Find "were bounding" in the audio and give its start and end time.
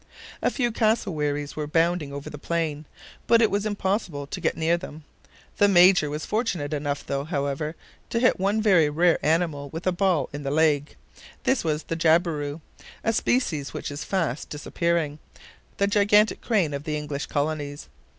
1.55-2.11